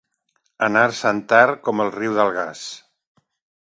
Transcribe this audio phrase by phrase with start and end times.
[0.67, 2.65] Anar-se'n tard com el riu d'Algars.